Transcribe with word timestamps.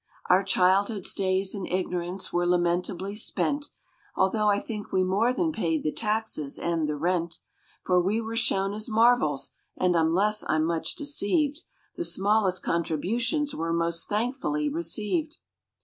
Our 0.31 0.43
childhood's 0.43 1.13
days 1.13 1.53
in 1.53 1.67
ignorance 1.67 2.33
were 2.33 2.47
lamentably 2.47 3.15
spent, 3.15 3.67
Although 4.15 4.47
I 4.47 4.57
think 4.59 4.91
we 4.91 5.03
more 5.03 5.31
than 5.31 5.51
paid 5.51 5.83
the 5.83 5.91
taxes, 5.91 6.57
and 6.57 6.89
the 6.89 6.95
rent; 6.95 7.37
For 7.83 8.01
we 8.01 8.19
were 8.19 8.35
shown 8.35 8.73
as 8.73 8.89
marvels, 8.89 9.51
and 9.77 9.95
unless 9.95 10.43
I'm 10.47 10.63
much 10.65 10.95
deceived 10.95 11.61
The 11.97 12.03
smallest 12.03 12.63
contributions 12.63 13.53
were 13.53 13.73
most 13.73 14.09
thankfully 14.09 14.69
received. 14.69 15.37